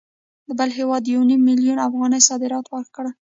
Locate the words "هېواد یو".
0.79-1.21